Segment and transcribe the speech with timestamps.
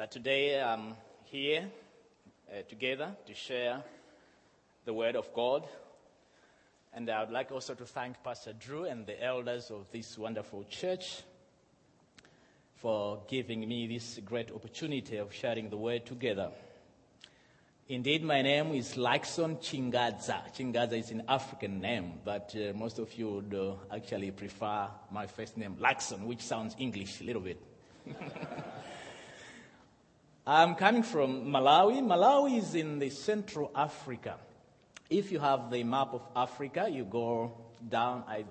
[0.00, 1.68] that today I'm here
[2.50, 3.82] uh, together to share
[4.86, 5.68] the Word of God.
[6.94, 10.64] And I would like also to thank Pastor Drew and the elders of this wonderful
[10.70, 11.20] church
[12.76, 16.50] for giving me this great opportunity of sharing the Word together.
[17.86, 20.50] Indeed, my name is Lakson Chingadza.
[20.56, 25.26] Chingadza is an African name, but uh, most of you would uh, actually prefer my
[25.26, 27.60] first name, Lakson, which sounds English a little bit.
[30.46, 32.00] I'm coming from Malawi.
[32.00, 34.36] Malawi is in the Central Africa.
[35.10, 37.52] If you have the map of Africa, you go
[37.86, 38.24] down.
[38.26, 38.44] I,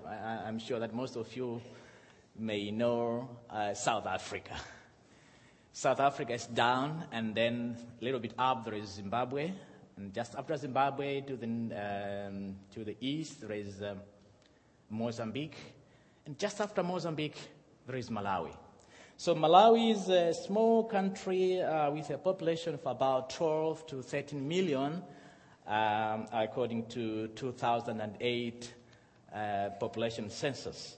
[0.46, 1.60] am sure that most of you
[2.38, 4.54] may know uh, South Africa.
[5.72, 9.50] South Africa is down, and then a little bit up there is Zimbabwe,
[9.96, 13.98] and just after Zimbabwe to the, um, to the east there is um,
[14.90, 15.56] Mozambique,
[16.24, 17.38] and just after Mozambique
[17.86, 18.54] there is Malawi.
[19.20, 24.48] So Malawi is a small country uh, with a population of about 12 to 13
[24.48, 25.02] million,
[25.66, 28.74] um, according to 2008
[29.34, 30.96] uh, population census.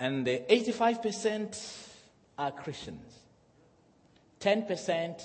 [0.00, 1.88] And 85%
[2.38, 3.12] are Christians.
[4.40, 5.22] 10%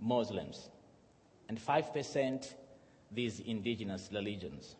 [0.00, 0.70] Muslims,
[1.50, 2.54] and 5%
[3.12, 4.74] these indigenous religions.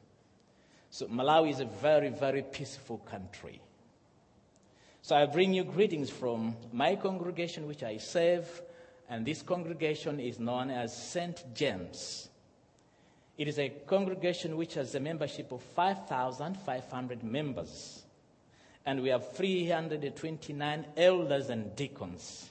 [0.89, 3.61] So Malawi is a very, very peaceful country.
[5.05, 8.63] So I bring you greetings from my congregation, which I serve,
[9.07, 11.45] and this congregation is known as St.
[11.53, 12.31] James.
[13.37, 18.03] It is a congregation which has a membership of 5,500 members,
[18.87, 22.51] and we have 329 elders and deacons.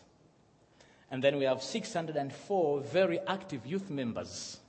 [1.09, 4.59] And then we have 604 very active youth members.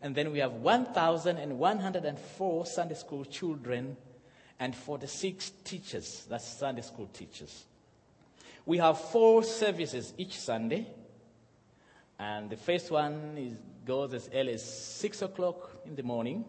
[0.00, 3.98] And then we have 1,104 Sunday school children
[4.58, 6.26] and 46 teachers.
[6.28, 7.64] That's Sunday school teachers.
[8.66, 10.86] We have four services each Sunday.
[12.18, 16.44] And the first one is, goes as early as 6 o'clock in the morning.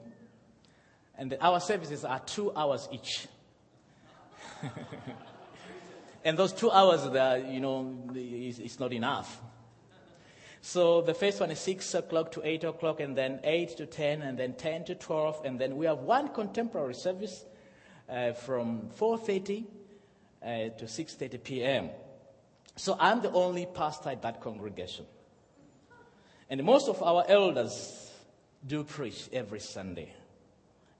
[1.17, 3.27] And the, our services are two hours each.
[6.25, 7.05] And those two hours,
[7.47, 9.39] you know, is, is not enough.
[10.59, 14.23] So the first one is 6 o'clock to 8 o'clock, and then 8 to 10,
[14.23, 17.45] and then 10 to 12, and then we have one contemporary service
[18.09, 19.65] uh, from 4.30
[20.41, 20.45] uh,
[20.77, 21.89] to 6.30 p.m.
[22.75, 25.05] So I'm the only pastor at that congregation.
[26.49, 28.11] And most of our elders
[28.65, 30.13] do preach every Sunday,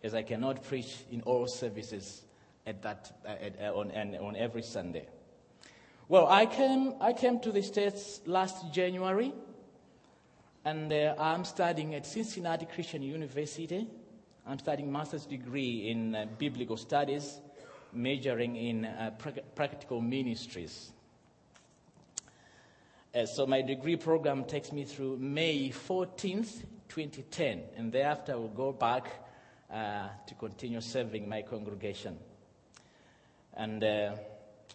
[0.04, 2.24] as I cannot preach in all services
[2.66, 5.06] at that, uh, at, uh, on, on every Sunday.
[6.08, 9.34] Well, I came, I came to the States last January,
[10.64, 13.88] and uh, I'm studying at Cincinnati Christian University.
[14.48, 17.40] I'm studying master's degree in uh, biblical studies,
[17.92, 20.92] majoring in uh, pra- practical ministries.
[23.16, 28.50] Uh, so my degree program takes me through May 14th, 2010, and thereafter I will
[28.50, 29.26] go back
[29.74, 32.16] uh, to continue serving my congregation.
[33.56, 34.12] And uh,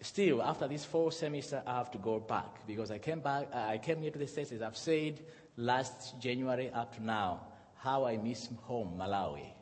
[0.01, 3.55] still, after this four semester, I have to go back because I came back.
[3.55, 5.21] I came here to the States, as I've said,
[5.55, 7.47] last January up to now.
[7.77, 9.60] How I miss home, Malawi.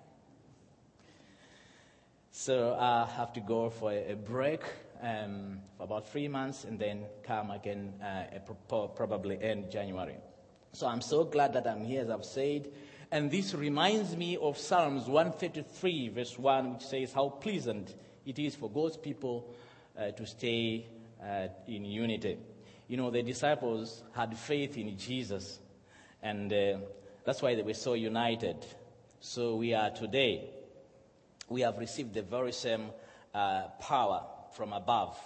[2.41, 4.61] So I have to go for a, break
[5.01, 10.16] um, for about three months and then come again, uh, probably end January.
[10.72, 12.69] So I'm so glad that I'm here, as I've said.
[13.11, 17.94] And this reminds me of Psalms 133, verse 1, which says, How pleasant
[18.25, 19.53] it is for God's people
[20.00, 20.85] uh, to stay
[21.21, 22.38] uh, in unity.
[22.88, 25.59] You know, the disciples had faith in Jesus,
[26.23, 26.77] and uh,
[27.25, 28.66] that's why they were so united.
[29.19, 30.51] So we are today.
[31.49, 32.91] We have received the very same
[33.33, 34.23] uh, power
[34.55, 35.17] from above.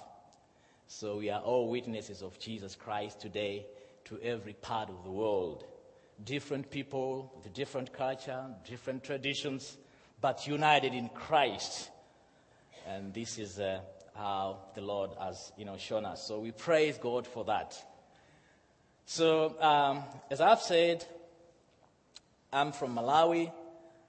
[0.88, 3.66] So we are all witnesses of Jesus Christ today
[4.06, 5.66] to every part of the world.
[6.24, 9.78] Different people with different culture, different traditions,
[10.22, 11.90] but united in Christ
[12.86, 13.80] and this is uh,
[14.16, 16.26] how the Lord has, you know, shown us.
[16.26, 17.76] So we praise God for that.
[19.06, 21.06] So, um, as I've said,
[22.52, 23.52] I'm from Malawi.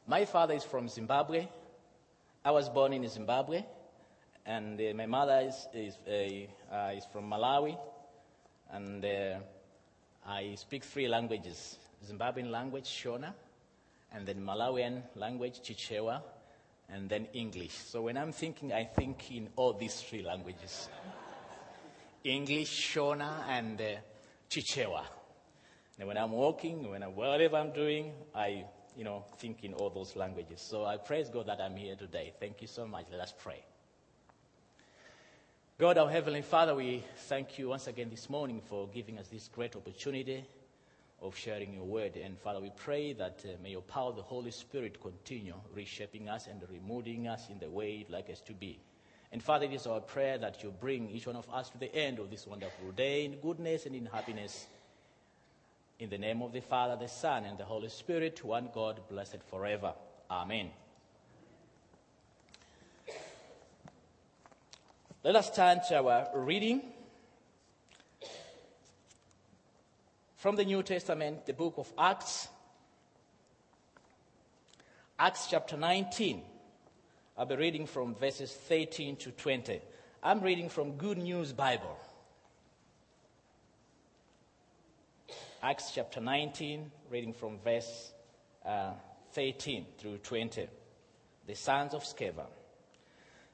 [0.07, 1.49] My father is from Zimbabwe.
[2.47, 3.65] I was born in Zimbabwe,
[4.45, 7.75] and uh, my mother is, is, uh, uh is from Malawi,
[8.71, 9.39] and uh,
[10.27, 13.33] I speak three languages Zimbabwean language, Shona,
[14.13, 16.21] and then Malawian language, Chichewa,
[16.91, 17.73] and then English.
[17.73, 20.91] So when I'm thinking, I think in all these three languages
[22.25, 23.85] English, Shona, and uh,
[24.51, 25.03] Chichewa.
[25.99, 29.91] And when I'm walking, when I'm, whatever I'm doing, I, you know, think in all
[29.91, 30.61] those languages.
[30.61, 32.33] So I praise God that I'm here today.
[32.41, 33.07] Thank you so much.
[33.11, 33.65] Let us pray.
[35.77, 39.49] God, our Heavenly Father, we thank you once again this morning for giving us this
[39.49, 40.45] great opportunity
[41.21, 42.17] of sharing your word.
[42.17, 46.47] And Father, we pray that uh, may your power, the Holy Spirit, continue reshaping us
[46.47, 48.79] and removing us in the way you'd like us to be.
[49.33, 51.93] And Father, it is our prayer that you bring each one of us to the
[51.93, 54.69] end of this wonderful day in goodness and in happiness.
[56.05, 59.43] In the name of the Father, the Son, and the Holy Spirit, one God, blessed
[59.49, 59.95] forever.
[60.31, 60.69] Amen.
[65.23, 66.83] Let us turn to our reading
[70.37, 72.49] from the New Testament, the book of Acts.
[75.19, 76.43] Acts chapter 19.
[77.39, 79.81] I'll be reading from verses 13 to 20.
[80.23, 81.97] I'm reading from Good News Bible.
[85.65, 88.13] Acts chapter 19, reading from verse
[88.67, 88.91] uh,
[89.33, 90.67] 13 through 20.
[91.47, 92.45] The sons of Sceva.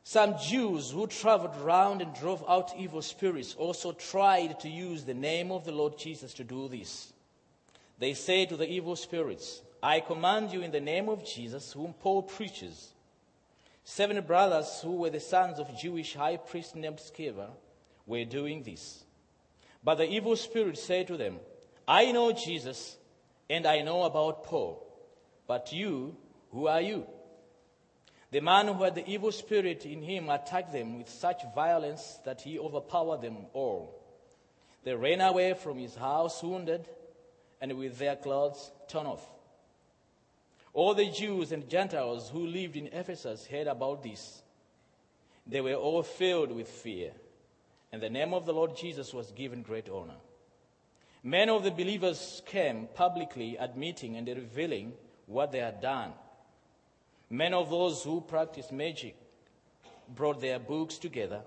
[0.02, 5.14] Some Jews who traveled around and drove out evil spirits also tried to use the
[5.14, 7.12] name of the Lord Jesus to do this.
[8.00, 11.92] They said to the evil spirits, I command you in the name of Jesus, whom
[11.92, 12.88] Paul preaches.
[13.84, 17.50] Seven brothers who were the sons of Jewish high priest named Sceva
[18.04, 19.04] were doing this.
[19.84, 21.38] But the evil spirit said to them,
[21.86, 22.96] I know Jesus
[23.48, 24.86] and I know about Paul,
[25.46, 26.16] but you,
[26.52, 27.06] who are you?
[28.30, 32.40] The man who had the evil spirit in him attacked them with such violence that
[32.40, 34.00] he overpowered them all.
[34.84, 36.88] They ran away from his house wounded
[37.60, 39.28] and with their clothes torn off.
[40.72, 44.42] All the Jews and Gentiles who lived in Ephesus heard about this.
[45.46, 47.10] They were all filled with fear,
[47.90, 50.14] and the name of the Lord Jesus was given great honor.
[51.22, 54.94] Many of the believers came publicly admitting and revealing
[55.26, 56.12] what they had done.
[57.28, 59.16] Many of those who practiced magic
[60.08, 61.42] brought their books together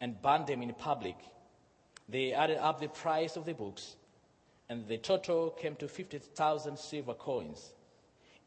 [0.00, 1.16] and burned them in public.
[2.08, 3.96] They added up the price of the books,
[4.68, 7.72] and the total came to 50,000 silver coins.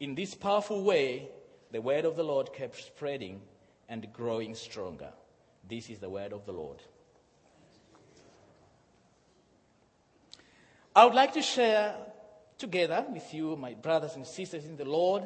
[0.00, 1.28] In this powerful way,
[1.70, 3.42] the word of the Lord kept spreading
[3.88, 5.12] and growing stronger.
[5.68, 6.82] This is the word of the Lord.
[10.94, 11.94] I would like to share
[12.58, 15.22] together with you, my brothers and sisters in the Lord,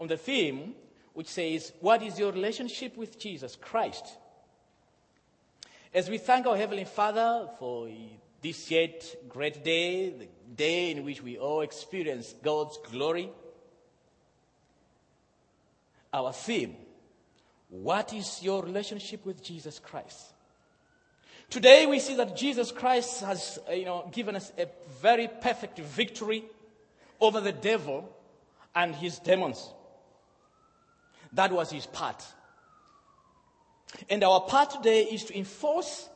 [0.00, 0.74] on the theme
[1.12, 4.04] which says, What is your relationship with Jesus Christ?
[5.92, 7.88] As we thank our Heavenly Father for
[8.42, 13.30] this yet great day, the day in which we all experience God's glory,
[16.12, 16.76] our theme,
[17.68, 20.32] What is your relationship with Jesus Christ?
[21.48, 24.66] Today we see that Jesus Christ has uh, you know, given us a
[25.00, 26.44] very perfect victory
[27.20, 28.12] over the devil
[28.74, 29.70] and his demons.
[31.32, 32.24] That was his part.
[34.10, 36.08] And our part today is to enforce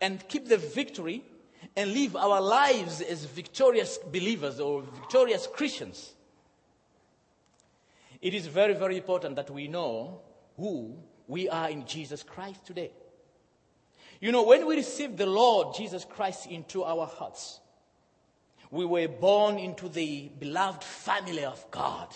[0.00, 1.22] and keep the victory
[1.76, 6.14] and live our lives as victorious believers or victorious Christians.
[8.20, 10.20] It is very, very important that we know
[10.56, 10.96] who
[11.26, 12.90] we are in Jesus Christ today.
[14.20, 17.60] You know, when we received the Lord Jesus Christ into our hearts,
[18.70, 22.08] we were born into the beloved family of God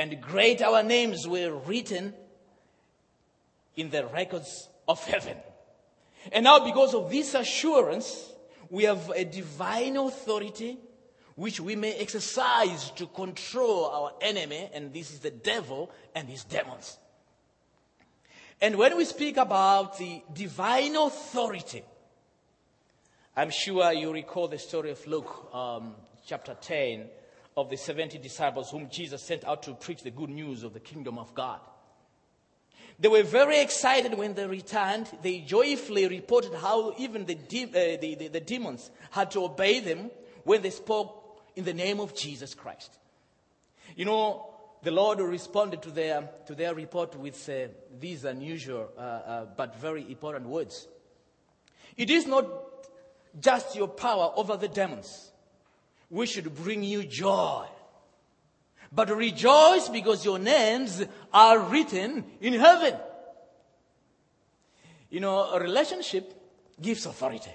[0.00, 2.14] and great our names were written
[3.76, 5.36] in the records of heaven.
[6.32, 8.32] And now, because of this assurance,
[8.70, 10.78] we have a divine authority
[11.34, 16.44] which we may exercise to control our enemy, and this is the devil and his
[16.44, 16.98] demons.
[18.60, 21.82] And when we speak about the divine authority,
[23.36, 25.94] I'm sure you recall the story of Luke um,
[26.26, 27.06] chapter 10,
[27.56, 30.80] of the 70 disciples whom Jesus sent out to preach the good news of the
[30.80, 31.60] kingdom of God.
[32.98, 35.08] They were very excited when they returned.
[35.22, 39.80] They joyfully reported how even the, de- uh, the, the, the, demons had to obey
[39.80, 40.10] them
[40.44, 42.98] when they spoke in the name of Jesus Christ.
[43.96, 44.49] You know,
[44.82, 47.68] the Lord responded to their, to their report with uh,
[47.98, 50.88] these unusual uh, uh but very important words.
[51.96, 52.46] It is not
[53.38, 55.30] just your power over the demons
[56.10, 57.66] we should bring you joy.
[58.92, 62.94] But rejoice because your names are written in heaven.
[65.08, 66.34] You know, a relationship
[66.80, 67.52] gives authority.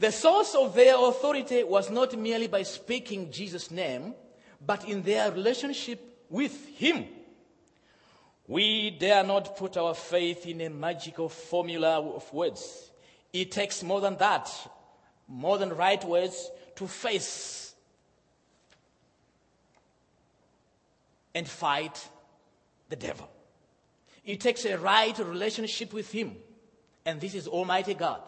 [0.00, 4.14] The source of their authority was not merely by speaking Jesus' name,
[4.66, 7.04] but in their relationship with Him.
[8.48, 12.90] We dare not put our faith in a magical formula of words.
[13.32, 14.50] It takes more than that
[15.30, 17.72] more than right words to face
[21.34, 22.08] and fight
[22.88, 23.30] the devil.
[24.24, 26.36] It takes a right relationship with Him.
[27.06, 28.20] And this is Almighty God.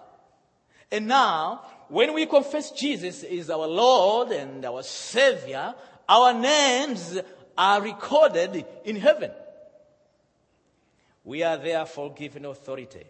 [0.93, 5.75] And now, when we confess Jesus is our Lord and our Savior,
[6.07, 7.19] our names
[7.57, 9.31] are recorded in heaven.
[11.25, 13.07] We are therefore given authority,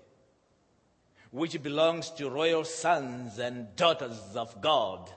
[1.33, 5.11] which belongs to royal sons and daughters of God.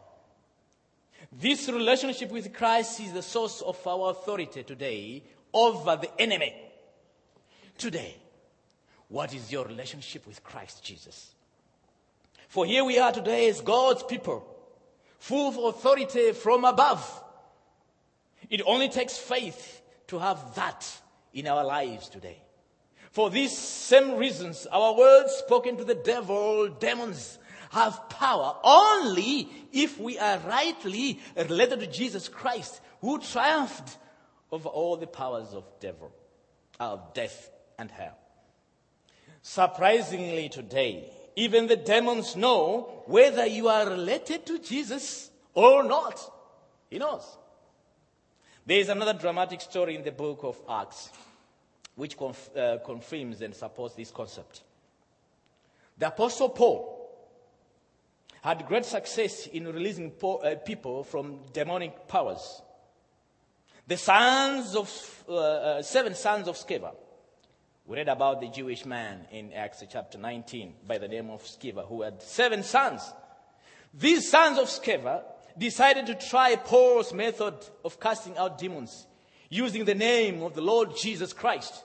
[1.32, 5.22] This relationship with Christ is the source of our authority today
[5.54, 6.56] over the enemy.
[7.78, 8.16] Today,
[9.10, 11.35] what is your relationship with Christ Jesus?
[12.48, 14.46] For here we are today as God's people,
[15.20, 17.24] full of authority from above.
[18.50, 20.88] It only takes faith to have that
[21.34, 22.42] in our lives today.
[23.12, 27.40] For these same reasons, our words spoken to the devil, demons,
[27.72, 33.98] have power only if we are rightly related to Jesus Christ, who triumphed
[34.52, 36.14] over all the powers of devil,
[36.80, 38.18] of death and hell.
[39.42, 46.20] Surprisingly today, even the demons know whether you are related to Jesus or not.
[46.90, 47.38] He knows.
[48.66, 51.10] There is another dramatic story in the book of Acts
[51.96, 54.64] which conf- uh, confirms and supports this concept.
[55.98, 56.96] The Apostle Paul
[58.42, 62.62] had great success in releasing po- uh, people from demonic powers.
[63.88, 66.94] The sons of, uh, uh seven sons of Sceva.
[67.88, 71.88] We read about the Jewish man in Acts chapter 19 by the name of Sceva
[71.88, 73.02] who had seven sons.
[73.94, 75.22] These sons of Sceva
[75.56, 79.06] decided to try Paul's method of casting out demons
[79.50, 81.84] using the name of the Lord Jesus Christ.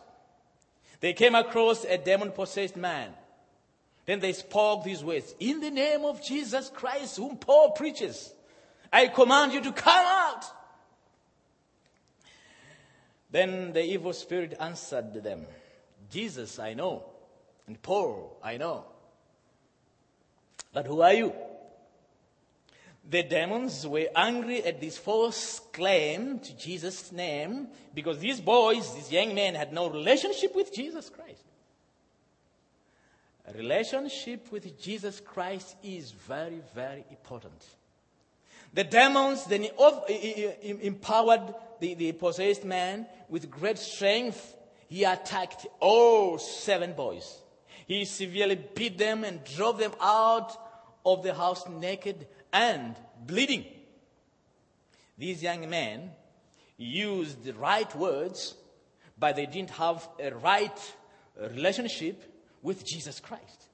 [1.00, 3.11] They came across a demon possessed man.
[4.07, 8.33] Then they spoke these words In the name of Jesus Christ, whom Paul preaches,
[8.90, 10.47] I command you to come out.
[13.30, 15.47] Then the evil spirit answered them
[16.11, 17.05] Jesus, I know,
[17.67, 18.85] and Paul, I know.
[20.73, 21.33] But who are you?
[23.09, 29.11] The demons were angry at this false claim to Jesus' name because these boys, these
[29.11, 31.43] young men, had no relationship with Jesus Christ.
[33.49, 37.64] A relationship with Jesus Christ is very, very important.
[38.73, 39.67] The demons then
[40.62, 44.55] empowered the, the possessed man with great strength.
[44.90, 47.38] He attacked all seven boys.
[47.87, 50.50] He severely beat them and drove them out
[51.06, 53.64] of the house naked and bleeding.
[55.16, 56.11] These young men
[56.76, 58.56] used the right words,
[59.16, 60.94] but they didn't have a right
[61.40, 62.25] relationship
[62.61, 63.68] with Jesus Christ.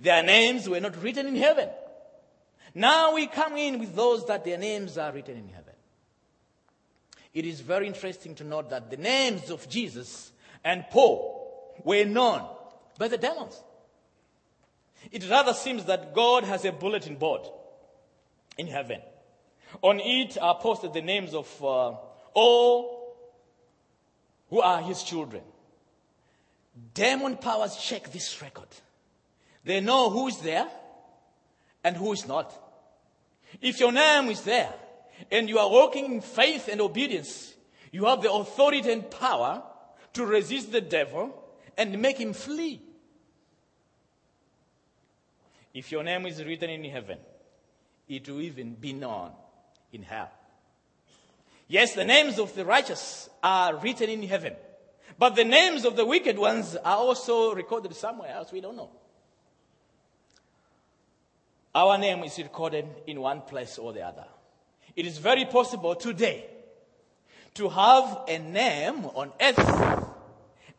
[0.00, 1.70] Their names were not written in heaven.
[2.74, 5.72] Now we come in with those that their names are written in heaven.
[7.32, 10.31] It is very interesting to note that the names of Jesus
[10.64, 12.46] and Paul were known
[12.98, 13.60] by the demons.
[15.10, 17.42] It rather seems that God has a bulletin board
[18.56, 19.00] in heaven.
[19.80, 21.96] On it are posted the names of uh,
[22.34, 23.16] all
[24.50, 25.42] who are his children.
[26.94, 28.68] Demon powers check this record.
[29.64, 30.68] They know who is there
[31.84, 32.52] and who is not.
[33.60, 34.72] If your name is there
[35.30, 37.54] and you are walking in faith and obedience,
[37.90, 39.62] you have the authority and power
[40.14, 41.42] to resist the devil
[41.76, 42.80] and make him flee.
[45.74, 47.18] If your name is written in heaven,
[48.08, 49.32] it will even be known
[49.92, 50.30] in hell.
[51.68, 54.54] Yes, the names of the righteous are written in heaven,
[55.18, 58.52] but the names of the wicked ones are also recorded somewhere else.
[58.52, 58.90] We don't know.
[61.74, 64.26] Our name is recorded in one place or the other.
[64.94, 66.44] It is very possible today
[67.54, 70.01] to have a name on earth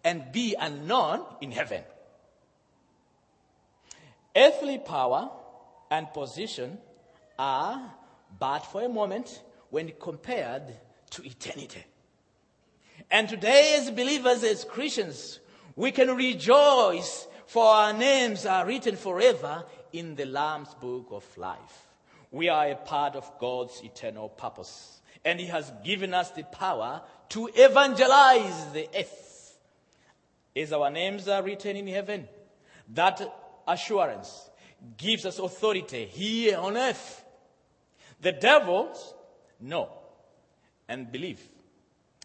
[0.04, 1.82] and be unknown in heaven.
[4.36, 5.30] Earthly power
[5.92, 6.78] and position
[7.38, 7.94] are
[8.40, 10.64] but for a moment when compared
[11.12, 11.84] to eternity.
[13.12, 15.40] And today, as believers, as Christians,
[15.76, 21.88] we can rejoice for our names are written forever in the Lamb's book of life.
[22.32, 25.02] We are a part of God's eternal purpose.
[25.24, 29.33] And He has given us the power to evangelize the earth.
[30.56, 32.28] As our names are written in heaven,
[32.90, 33.22] that
[33.68, 34.50] assurance
[34.98, 37.24] gives us authority here on earth
[38.24, 39.14] the devils
[39.60, 39.90] know
[40.88, 41.42] and believe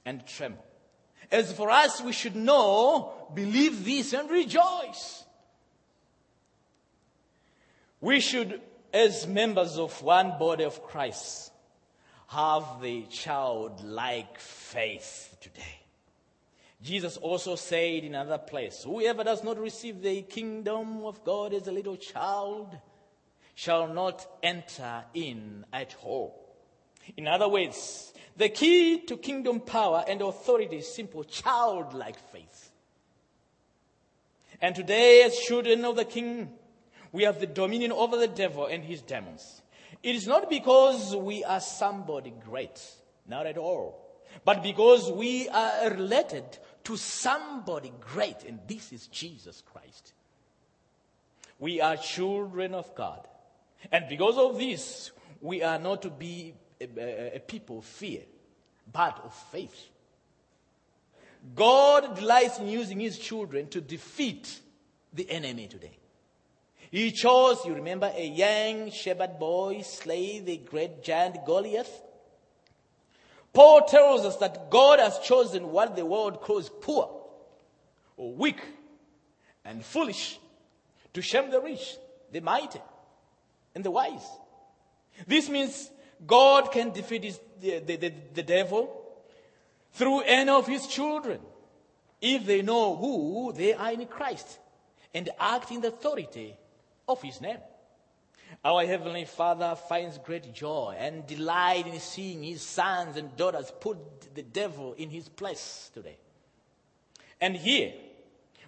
[0.06, 0.64] and tremble.
[1.30, 5.24] As for us, we should know, believe this, and rejoice.
[8.00, 8.60] We should,
[8.94, 11.52] as members of one body of Christ,
[12.28, 15.77] have the childlike faith today.
[16.80, 21.66] Jesus also said in another place, Whoever does not receive the kingdom of God as
[21.66, 22.76] a little child
[23.54, 26.56] shall not enter in at all.
[27.16, 32.70] In other words, the key to kingdom power and authority is simple childlike faith.
[34.60, 36.50] And today, as children of the King,
[37.10, 39.62] we have the dominion over the devil and his demons.
[40.02, 42.80] It is not because we are somebody great,
[43.26, 44.04] not at all,
[44.44, 46.44] but because we are related
[46.88, 50.14] to somebody great, and this is Jesus Christ.
[51.58, 53.28] We are children of God.
[53.92, 55.10] And because of this,
[55.42, 58.22] we are not to be a, a, people of fear,
[58.90, 59.88] but of faith.
[61.54, 64.58] God delights in using his children to defeat
[65.12, 65.98] the enemy today.
[66.90, 72.00] He chose, you remember, a young shepherd boy slay the great giant Goliath.
[73.52, 77.10] Paul tells us that God has chosen what the world calls poor
[78.16, 78.60] or weak
[79.64, 80.38] and foolish
[81.14, 81.96] to shame the rich,
[82.32, 82.80] the mighty,
[83.74, 84.26] and the wise.
[85.26, 85.90] This means
[86.26, 89.04] God can defeat his, the, the, the, the devil
[89.92, 91.40] through any of his children
[92.20, 94.58] if they know who they are in Christ
[95.14, 96.56] and act in the authority
[97.08, 97.58] of his name.
[98.64, 104.34] Our Heavenly Father finds great joy and delight in seeing his sons and daughters put
[104.34, 106.16] the devil in his place today.
[107.40, 107.92] And here,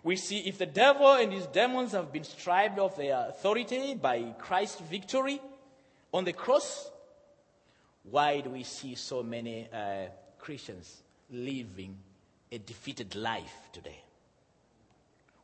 [0.02, 4.34] we see if the devil and his demons have been stripped of their authority by
[4.38, 5.40] Christ's victory
[6.12, 6.90] on the cross,
[8.04, 10.06] why do we see so many uh,
[10.38, 11.96] Christians living
[12.50, 14.02] a defeated life today?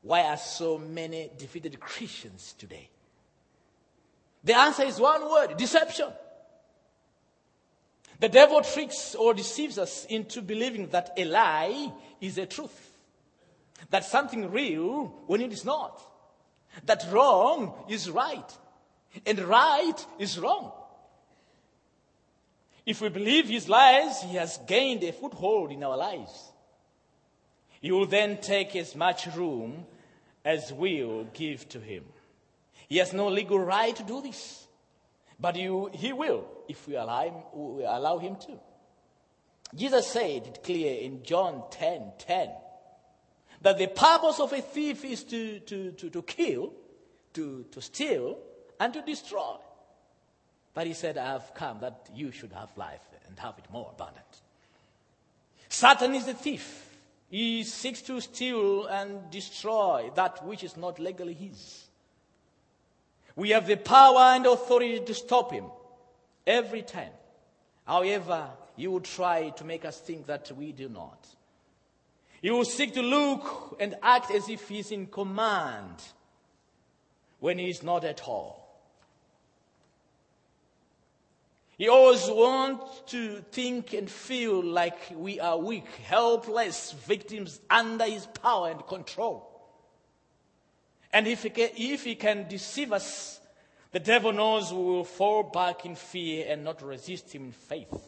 [0.02, 2.88] Why are so many defeated Christians today?
[4.46, 6.06] The answer is one word deception.
[8.20, 12.92] The devil tricks or deceives us into believing that a lie is a truth,
[13.90, 16.00] that something real when it is not,
[16.84, 18.48] that wrong is right,
[19.26, 20.70] and right is wrong.
[22.86, 26.52] If we believe his lies, he has gained a foothold in our lives.
[27.80, 29.86] He will then take as much room
[30.44, 32.04] as we will give to him.
[32.88, 34.66] He has no legal right to do this,
[35.38, 38.58] but you, he will if we allow, him, we allow him to.
[39.74, 42.50] Jesus said it clear in John 10 10
[43.62, 46.72] that the purpose of a thief is to, to, to, to kill,
[47.34, 48.38] to, to steal,
[48.78, 49.56] and to destroy.
[50.74, 53.90] But he said, I have come that you should have life and have it more
[53.92, 54.26] abundant.
[55.68, 56.96] Satan is the thief.
[57.28, 61.85] He seeks to steal and destroy that which is not legally his.
[63.36, 65.66] We have the power and authority to stop him
[66.46, 67.12] every time.
[67.86, 71.26] However, you will try to make us think that we do not.
[72.40, 76.02] He will seek to look and act as if he's in command
[77.40, 78.66] when he is not at all.
[81.78, 88.24] He always wants to think and feel like we are weak, helpless, victims under his
[88.26, 89.55] power and control.
[91.16, 93.40] And if he can, if he can deceive us,
[93.90, 98.06] the devil knows we will fall back in fear and not resist him in faith.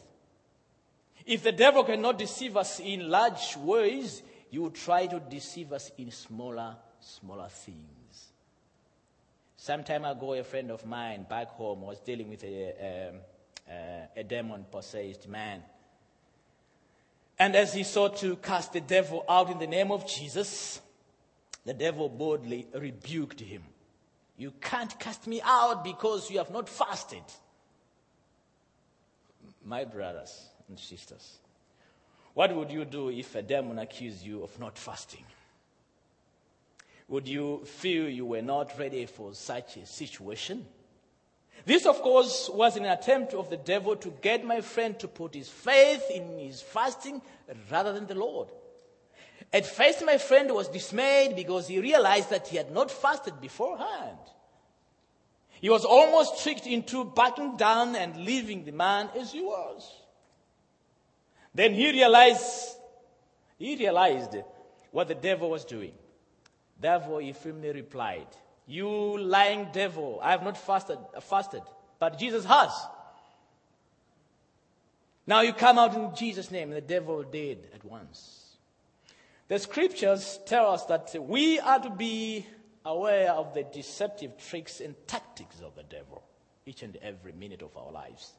[1.25, 5.91] If the devil cannot deceive us in large ways, he will try to deceive us
[5.97, 8.27] in smaller, smaller things.
[9.57, 13.15] Some time ago, a friend of mine back home was dealing with a, um,
[13.67, 15.63] uh, a demon possessed man.
[17.39, 20.79] And as he sought to cast the devil out in the name of Jesus,
[21.69, 23.61] the devil boldly rebuked him.
[24.37, 27.21] You can't cast me out because you have not fasted.
[29.63, 31.37] My brothers and sisters,
[32.33, 35.23] what would you do if a demon accused you of not fasting?
[37.07, 40.65] Would you feel you were not ready for such a situation?
[41.67, 45.35] This, of course, was an attempt of the devil to get my friend to put
[45.35, 47.21] his faith in his fasting
[47.69, 48.47] rather than the Lord.
[49.51, 54.17] At first, my friend was dismayed because he realized that he had not fasted beforehand.
[55.59, 59.91] He was almost tricked into backing down and leaving the man as he was.
[61.53, 62.77] Then he realized,
[63.57, 64.35] he realized
[64.91, 65.93] what the devil was doing.
[66.79, 68.27] Therefore, he firmly replied,
[68.67, 71.63] you lying devil, I have not fasted, fasted,
[71.97, 72.71] but Jesus has.
[75.25, 78.38] Now you come out in Jesus' name, and the devil did at once.
[79.49, 82.45] The scriptures tell us that we are to be
[82.85, 86.23] aware of the deceptive tricks and tactics of the devil
[86.67, 88.33] each and every minute of our lives.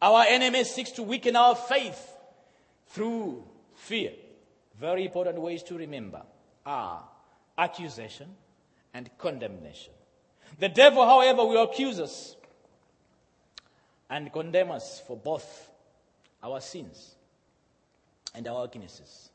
[0.00, 2.16] Our enemy seeks to weaken our faith
[2.88, 3.42] through
[3.74, 4.12] fear,
[4.78, 6.22] very important ways to remember
[6.64, 7.02] are
[7.58, 8.28] accusation
[8.92, 9.92] and condemnation.
[10.60, 12.36] The devil, however, will accuse us
[14.08, 15.68] and condemn us for both
[16.44, 17.16] our sins
[18.34, 19.30] and our weaknesses.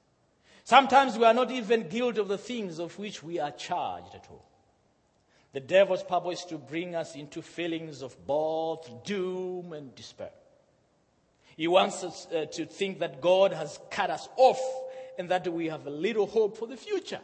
[0.69, 4.27] Sometimes we are not even guilty of the things of which we are charged at
[4.29, 4.45] all.
[5.51, 10.29] The devil's purpose is to bring us into feelings of both doom and despair.
[11.58, 14.62] He wants us uh, to think that God has cut us off
[15.17, 17.21] and that we have little hope for the future.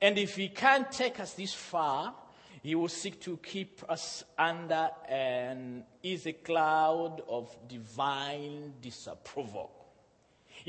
[0.00, 2.14] And if He can't take us this far,
[2.62, 9.77] He will seek to keep us under an easy cloud of divine disapproval.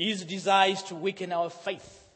[0.00, 2.08] His desire is to weaken our faith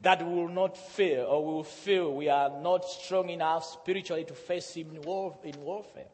[0.00, 4.24] that we will not fear or we will feel we are not strong enough spiritually
[4.24, 6.06] to face him in, war, in warfare.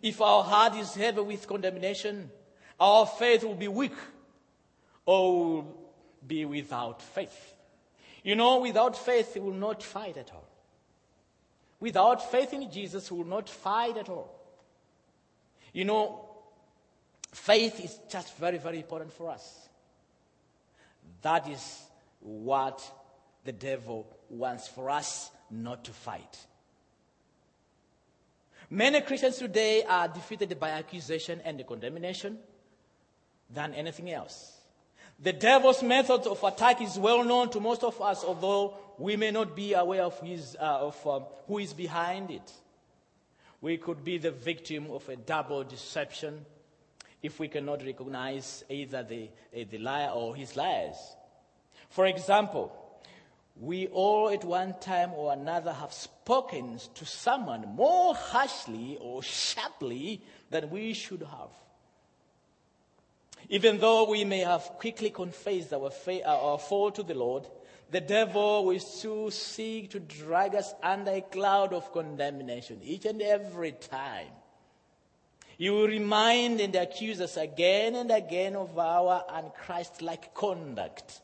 [0.00, 2.30] If our heart is heavy with condemnation,
[2.80, 3.92] our faith will be weak
[5.04, 5.76] or will
[6.26, 7.54] be without faith.
[8.24, 10.48] You know, without faith, we will not fight at all.
[11.80, 14.34] Without faith in Jesus, we will not fight at all.
[15.74, 16.30] You know,
[17.30, 19.68] faith is just very, very important for us.
[21.22, 21.82] That is
[22.20, 22.82] what
[23.44, 26.38] the devil wants for us not to fight.
[28.70, 32.38] Many Christians today are defeated by accusation and condemnation
[33.50, 34.58] than anything else.
[35.20, 39.30] The devil's method of attack is well known to most of us, although we may
[39.30, 42.52] not be aware of, his, uh, of um, who is behind it.
[43.60, 46.44] We could be the victim of a double deception
[47.22, 50.96] if we cannot recognize either the, uh, the liar or his liars.
[51.88, 52.72] For example,
[53.60, 60.22] we all at one time or another have spoken to someone more harshly or sharply
[60.50, 61.50] than we should have.
[63.48, 67.46] Even though we may have quickly confessed our, fa- our fault to the Lord,
[67.90, 73.20] the devil will still seek to drag us under a cloud of condemnation each and
[73.20, 74.28] every time.
[75.62, 81.20] He will remind and accuse us again and again of our unchristlike conduct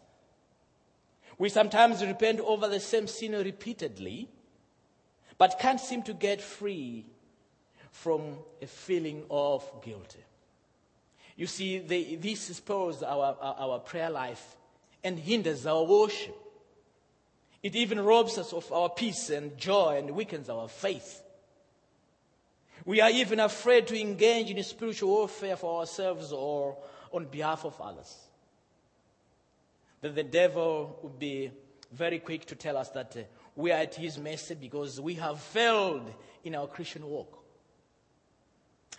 [1.38, 4.28] we sometimes repent over the same sin repeatedly,
[5.38, 7.06] but can't seem to get free
[7.92, 10.16] from a feeling of guilt.
[11.36, 14.56] You see, the, this spoils our, our, our prayer life
[15.04, 16.36] and hinders our worship.
[17.62, 21.22] It even robs us of our peace and joy and weakens our faith.
[22.84, 26.78] We are even afraid to engage in spiritual warfare for ourselves or
[27.12, 28.28] on behalf of others
[30.00, 31.50] that the devil would be
[31.92, 33.20] very quick to tell us that uh,
[33.56, 36.12] we are at his mercy because we have failed
[36.44, 37.42] in our Christian walk.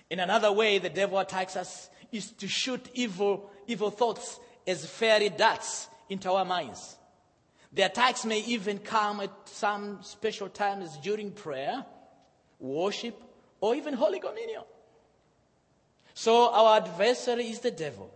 [0.10, 5.30] In another way, the devil attacks us is to shoot evil, evil thoughts as fairy
[5.30, 6.98] darts into our minds.
[7.72, 11.86] The attacks may even come at some special times during prayer,
[12.60, 13.22] worship,
[13.62, 14.64] or even Holy Communion.
[16.14, 18.14] So our adversary is the devil.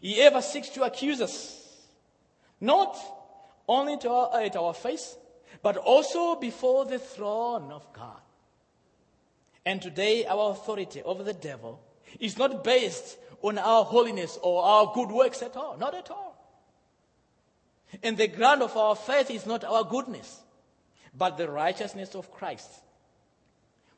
[0.00, 1.62] He ever seeks to accuse us
[2.60, 2.96] not
[3.68, 5.16] only our, at our face,
[5.62, 8.20] but also before the throne of God.
[9.64, 11.80] And today, our authority over the devil
[12.20, 15.76] is not based on our holiness or our good works at all.
[15.76, 16.36] Not at all.
[18.02, 20.40] And the ground of our faith is not our goodness,
[21.16, 22.70] but the righteousness of Christ,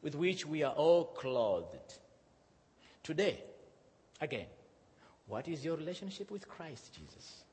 [0.03, 1.99] with which we are all clothed.
[3.03, 3.43] Today,
[4.21, 4.47] again,
[5.27, 7.45] what is your relationship with Christ Jesus?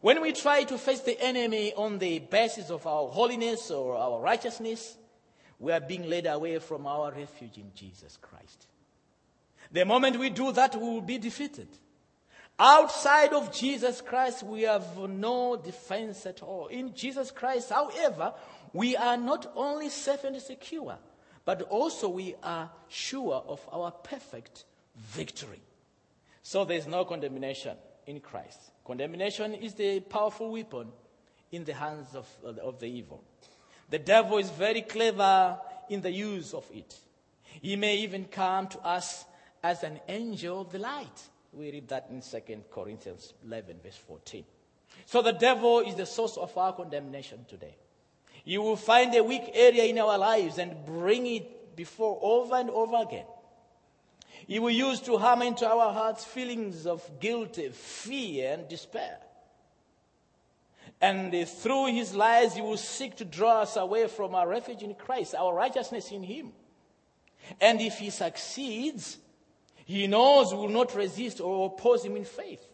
[0.00, 4.20] When we try to face the enemy on the basis of our holiness or our
[4.20, 4.96] righteousness,
[5.58, 8.68] we are being led away from our refuge in Jesus Christ.
[9.72, 11.68] The moment we do that, we will be defeated.
[12.58, 16.66] Outside of Jesus Christ, we have no defense at all.
[16.68, 18.34] In Jesus Christ, however,
[18.72, 20.96] we are not only safe and secure,
[21.48, 25.62] but also we are sure of our perfect victory.
[26.42, 27.74] So there's no condemnation
[28.06, 28.60] in Christ.
[28.84, 30.88] Condemnation is the powerful weapon
[31.50, 33.24] in the hands of, of the evil.
[33.88, 35.58] The devil is very clever
[35.88, 36.94] in the use of it.
[37.62, 39.24] He may even come to us
[39.62, 41.22] as an angel of the light.
[41.54, 44.44] We read that in 2 Corinthians 11, verse 14.
[45.06, 47.74] So the devil is the source of our condemnation today.
[48.48, 52.70] You will find a weak area in our lives and bring it before over and
[52.70, 53.26] over again.
[54.46, 59.18] He will use to hammer into our hearts feelings of guilt, fear, and despair.
[60.98, 64.94] And through his lies, he will seek to draw us away from our refuge in
[64.94, 66.52] Christ, our righteousness in him.
[67.60, 69.18] And if he succeeds,
[69.84, 72.64] he knows we will not resist or oppose him in faith.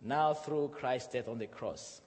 [0.00, 2.00] Now, through Christ's death on the cross,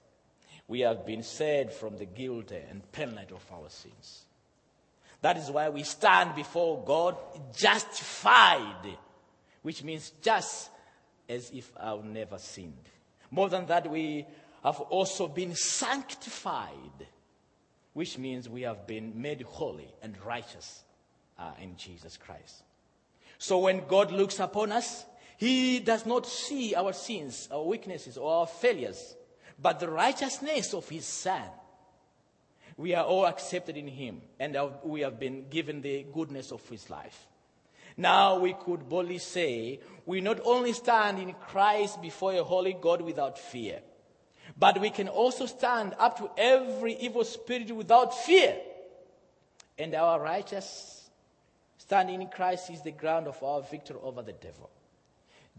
[0.68, 4.24] we have been saved from the guilt and penalty of our sins.
[5.22, 7.16] That is why we stand before God
[7.54, 8.96] justified,
[9.62, 10.70] which means just
[11.28, 12.88] as if I've never sinned.
[13.30, 14.24] More than that, we
[14.62, 17.06] have also been sanctified,
[17.92, 20.84] which means we have been made holy and righteous
[21.38, 22.62] uh, in Jesus Christ.
[23.38, 25.04] So when God looks upon us,
[25.38, 29.15] He does not see our sins, our weaknesses, or our failures,
[29.60, 31.42] but the righteousness of His Son.
[32.76, 36.90] We are all accepted in Him, and we have been given the goodness of His
[36.90, 37.26] life.
[37.96, 43.00] Now we could boldly say, we not only stand in Christ before a holy God
[43.00, 43.80] without fear,
[44.58, 48.56] but we can also stand up to every evil spirit without fear.
[49.78, 51.08] And our righteous
[51.78, 54.70] standing in Christ is the ground of our victory over the devil.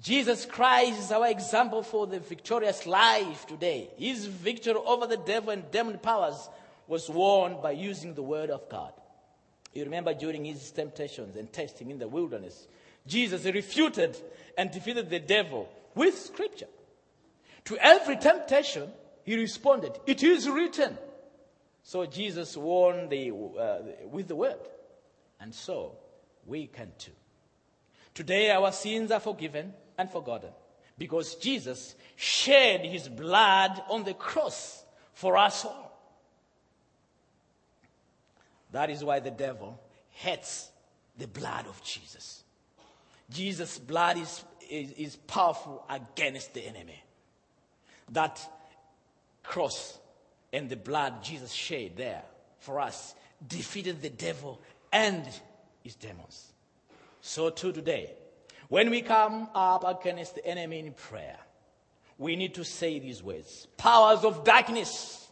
[0.02, 3.90] Jesus Christ is our example for the victorious life today.
[3.98, 6.50] His victory over the devil and demon powers
[6.88, 8.94] was won by using the word of God.
[9.74, 12.68] You remember during his temptations and testing in the wilderness,
[13.08, 14.18] Jesus refuted
[14.58, 16.68] and defeated the devil with scripture.
[17.66, 18.92] To every temptation,
[19.24, 20.98] he responded, It is written.
[21.84, 24.60] So Jesus won the, uh, with the word.
[25.40, 25.98] And so
[26.46, 27.12] we can too.
[28.14, 30.50] Today, our sins are forgiven and forgotten
[30.98, 34.84] because Jesus shed his blood on the cross
[35.14, 35.88] for us all.
[38.72, 39.80] That is why the devil
[40.10, 40.70] hates
[41.18, 42.44] the blood of Jesus.
[43.30, 47.04] Jesus' blood is, is, is powerful against the enemy.
[48.12, 48.40] That
[49.44, 49.98] cross
[50.54, 52.24] and the blood Jesus shed there
[52.60, 54.60] for us defeated the devil
[54.92, 55.28] and
[55.84, 56.52] his demons.
[57.22, 58.12] So too today,
[58.70, 61.38] when we come up against the enemy in prayer,
[62.18, 65.28] we need to say these words Powers of darkness,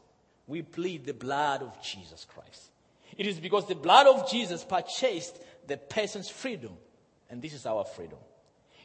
[0.47, 2.71] we plead the blood of Jesus Christ.
[3.17, 6.73] It is because the blood of Jesus purchased the person's freedom,
[7.29, 8.19] and this is our freedom.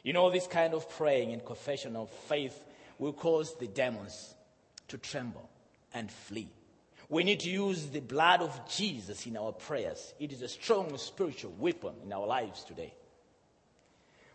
[0.03, 2.59] You know, this kind of praying and confession of faith
[2.97, 4.33] will cause the demons
[4.87, 5.49] to tremble
[5.93, 6.49] and flee.
[7.09, 10.13] We need to use the blood of Jesus in our prayers.
[10.19, 12.93] It is a strong spiritual weapon in our lives today.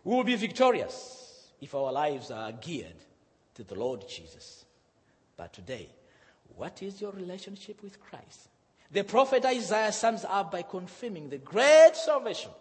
[0.07, 2.95] We will be victorious if our lives are geared
[3.55, 4.63] to the Lord Jesus.
[5.35, 5.89] But today,
[6.55, 8.47] what is your relationship with Christ?
[8.89, 12.51] The prophet Isaiah sums up by confirming the great salvation.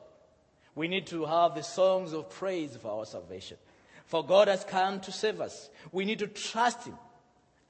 [0.74, 3.58] We need to have the songs of praise for our salvation.
[4.06, 5.70] For God has come to save us.
[5.92, 6.98] We need to trust Him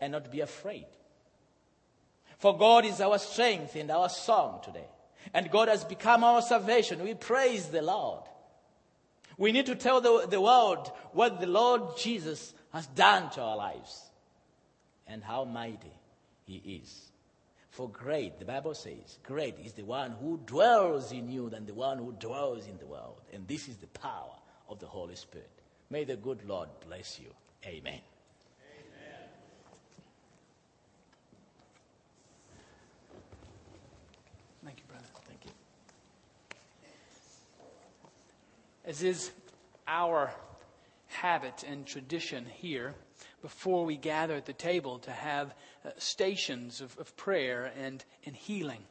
[0.00, 0.86] and not be afraid.
[2.38, 4.88] For God is our strength and our song today.
[5.34, 7.04] And God has become our salvation.
[7.04, 8.22] We praise the Lord.
[9.38, 13.56] We need to tell the, the world what the Lord Jesus has done to our
[13.56, 14.02] lives
[15.06, 15.92] and how mighty
[16.44, 17.10] He is.
[17.70, 21.74] For great, the Bible says, great is the one who dwells in you than the
[21.74, 23.20] one who dwells in the world.
[23.34, 24.32] And this is the power
[24.70, 25.50] of the Holy Spirit.
[25.90, 27.28] May the good Lord bless you.
[27.66, 28.00] Amen.
[34.64, 35.04] Thank you, brother.
[35.28, 35.50] Thank you.
[38.86, 39.32] As is
[39.88, 40.32] our
[41.08, 42.94] habit and tradition here,
[43.42, 48.36] before we gather at the table to have uh, stations of, of, prayer and, and
[48.36, 48.82] healing.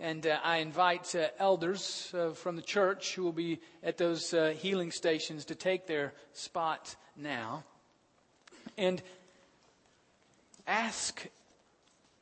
[0.00, 4.32] And uh, I invite uh, elders uh, from the church who will be at those
[4.32, 7.64] uh, healing stations to take their spot now.
[8.78, 9.02] And
[10.66, 11.26] ask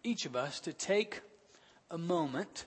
[0.02, 1.20] each of us to take
[1.90, 2.64] a moment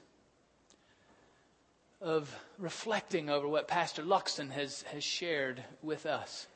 [2.01, 6.47] of reflecting over what Pastor Luxon has, has shared with us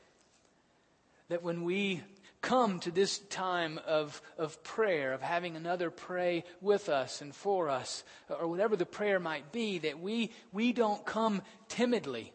[1.28, 2.02] that when we
[2.42, 7.70] come to this time of, of prayer, of having another pray with us and for
[7.70, 12.32] us, or whatever the prayer might be, that we, we don't come timidly.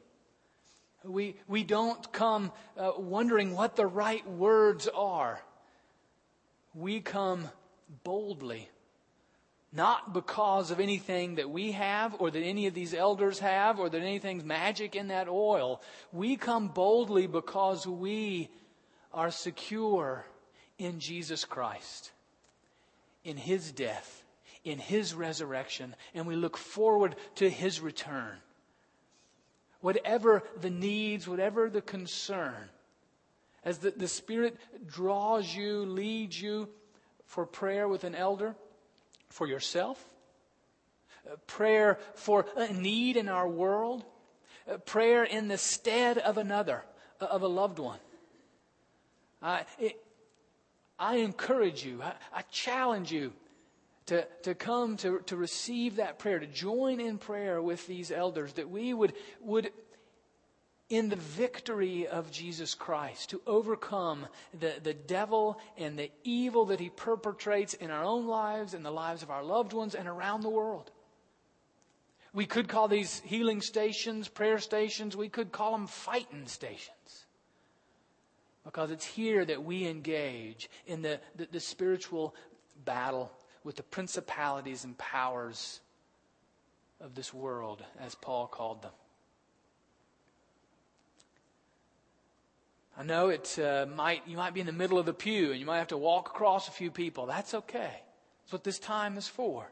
[1.03, 5.39] We, we don't come uh, wondering what the right words are.
[6.73, 7.49] We come
[8.03, 8.69] boldly.
[9.77, 13.89] Not because of anything that we have or that any of these elders have or
[13.89, 15.83] that anything's magic in that oil.
[16.11, 18.49] We come boldly because we
[19.13, 20.25] are secure
[20.79, 22.11] in Jesus Christ,
[23.23, 24.23] in His death,
[24.63, 28.37] in His resurrection, and we look forward to His return.
[29.81, 32.71] Whatever the needs, whatever the concern,
[33.63, 36.67] as the, the Spirit draws you, leads you
[37.27, 38.55] for prayer with an elder,
[39.29, 40.03] for yourself,
[41.47, 44.03] prayer for a need in our world,
[44.85, 46.83] prayer in the stead of another,
[47.19, 47.99] of a loved one.
[49.41, 50.03] I, it,
[50.97, 53.33] I encourage you, I, I challenge you
[54.07, 58.53] to, to come to, to receive that prayer, to join in prayer with these elders,
[58.53, 59.71] that we would, would
[60.89, 66.79] in the victory of Jesus Christ to overcome the, the devil and the evil that
[66.79, 70.41] he perpetrates in our own lives and the lives of our loved ones and around
[70.41, 70.91] the world.
[72.33, 77.25] We could call these healing stations, prayer stations, we could call them fighting stations.
[78.63, 82.35] Because it's here that we engage in the, the, the spiritual
[82.85, 83.31] battle
[83.63, 85.81] with the principalities and powers
[87.01, 88.91] of this world, as Paul called them.
[92.99, 95.59] I know it uh, might you might be in the middle of the pew and
[95.59, 97.27] you might have to walk across a few people.
[97.27, 98.01] That's okay.
[98.43, 99.69] That's what this time is for.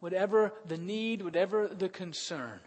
[0.00, 2.58] Whatever the need, whatever the concern.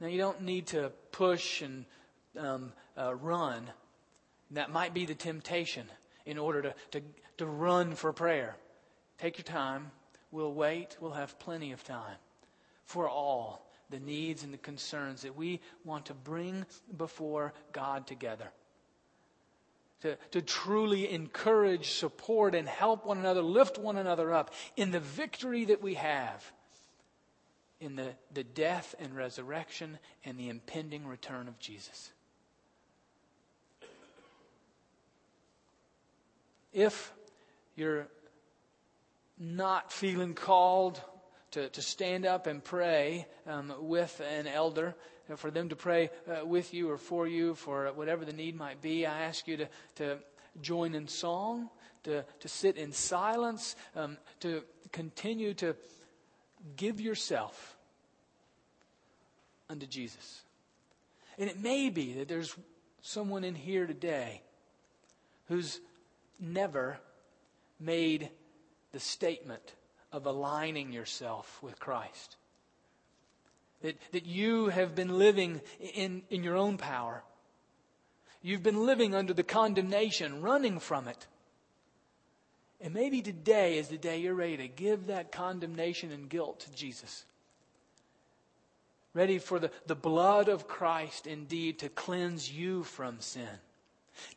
[0.00, 1.84] Now you don't need to push and
[2.38, 3.68] um, uh, run.
[4.52, 5.86] That might be the temptation
[6.24, 7.02] in order to, to,
[7.38, 8.56] to run for prayer.
[9.18, 9.90] Take your time.
[10.30, 10.96] We'll wait.
[11.00, 12.16] We'll have plenty of time
[12.84, 18.48] for all the needs and the concerns that we want to bring before God together.
[20.02, 25.00] To, to truly encourage, support, and help one another, lift one another up in the
[25.00, 26.44] victory that we have
[27.80, 32.12] in the, the death and resurrection and the impending return of Jesus.
[36.72, 37.12] If
[37.74, 38.08] you're
[39.38, 41.00] not feeling called
[41.52, 44.94] to, to stand up and pray um, with an elder,
[45.36, 48.80] for them to pray uh, with you or for you for whatever the need might
[48.80, 49.06] be.
[49.06, 50.18] I ask you to, to
[50.60, 51.68] join in song,
[52.04, 55.74] to, to sit in silence, um, to continue to
[56.76, 57.76] give yourself
[59.68, 60.42] unto Jesus.
[61.38, 62.54] And it may be that there's
[63.02, 64.42] someone in here today
[65.48, 65.80] who's
[66.40, 66.98] never
[67.78, 68.30] made
[68.92, 69.74] the statement
[70.16, 72.36] of aligning yourself with Christ.
[73.82, 75.60] That, that you have been living
[75.94, 77.22] in, in your own power.
[78.40, 81.26] You've been living under the condemnation, running from it.
[82.80, 86.74] And maybe today is the day you're ready to give that condemnation and guilt to
[86.74, 87.26] Jesus.
[89.12, 93.48] Ready for the, the blood of Christ indeed to cleanse you from sin,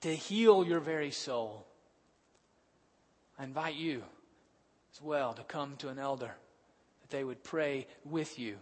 [0.02, 1.66] to heal your very soul.
[3.38, 4.04] I invite you
[4.94, 6.36] as well to come to an elder,
[7.02, 8.58] that they would pray with you,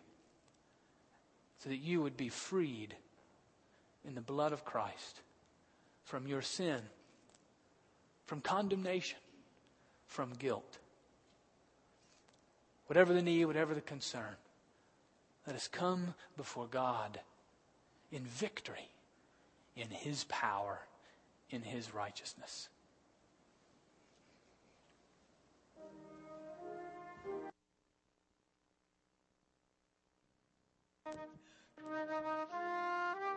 [1.60, 2.96] so that you would be freed
[4.06, 5.22] in the blood of Christ
[6.04, 6.82] from your sin,
[8.26, 9.20] from condemnation,
[10.06, 10.78] from guilt.
[12.88, 14.36] Whatever the need, whatever the concern,
[15.46, 17.20] let us come before God
[18.12, 18.90] in victory,
[19.76, 20.80] in His power,
[21.50, 22.70] in His righteousness.
[31.08, 31.20] Thank